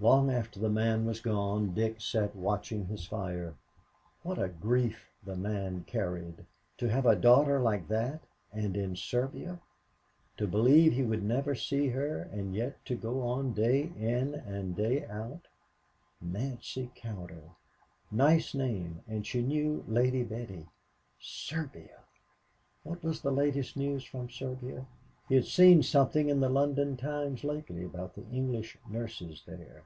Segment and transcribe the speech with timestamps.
[0.00, 3.56] Long after the man was gone Dick sat watching his fire.
[4.22, 6.46] What a grief the man carried!
[6.76, 8.20] To have a daughter like that
[8.52, 9.58] and in Serbia;
[10.36, 14.76] to believe he would never see her and yet to go on day in and
[14.76, 15.48] day out
[16.20, 17.50] "Nancy Cowder"
[18.08, 20.68] nice name and she knew Lady Betty.
[21.18, 22.04] Serbia!
[22.84, 24.86] What was the latest news from Serbia?
[25.28, 29.82] he'd seen something in the London Times lately about the English nurses there.